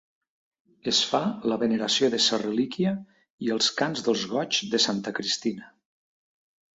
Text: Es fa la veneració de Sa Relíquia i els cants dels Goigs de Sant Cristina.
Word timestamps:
Es 0.91 0.99
fa 1.09 1.19
la 1.51 1.57
veneració 1.63 2.07
de 2.15 2.19
Sa 2.27 2.39
Relíquia 2.43 2.93
i 3.49 3.53
els 3.57 3.67
cants 3.81 4.05
dels 4.07 4.23
Goigs 4.35 4.63
de 4.73 4.81
Sant 4.87 5.05
Cristina. 5.21 5.69